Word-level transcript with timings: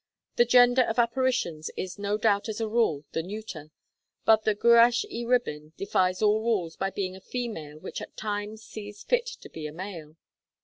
The 0.37 0.45
gender 0.45 0.81
of 0.81 0.97
apparitions 0.97 1.69
is 1.77 1.99
no 1.99 2.17
doubt 2.17 2.49
as 2.49 2.59
a 2.59 2.67
rule 2.67 3.05
the 3.11 3.21
neuter, 3.21 3.69
but 4.25 4.45
the 4.45 4.55
Gwrach 4.55 5.05
y 5.11 5.23
Rhibyn 5.27 5.73
defies 5.77 6.23
all 6.23 6.41
rules 6.41 6.75
by 6.75 6.89
being 6.89 7.15
a 7.15 7.21
female 7.21 7.77
which 7.77 8.01
at 8.01 8.17
times 8.17 8.63
sees 8.63 9.03
fit 9.03 9.27
to 9.41 9.47
be 9.47 9.67
a 9.67 9.71
male. 9.71 10.15